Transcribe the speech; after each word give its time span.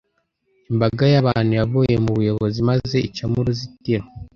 Imbaga 0.71 1.03
y'abantu 1.13 1.51
yavuye 1.59 1.95
mu 2.03 2.11
buyobozi 2.17 2.59
maze 2.69 2.97
icamo 3.07 3.35
uruzitiro. 3.41 4.05